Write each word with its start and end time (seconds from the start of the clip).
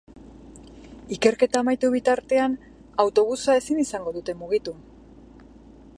Ikerketa 1.15 1.61
amaitu 1.65 1.91
bitartean, 1.97 2.57
autobusa 3.05 3.59
ezingo 3.63 4.15
dute 4.19 4.37
mugitu. 4.41 4.75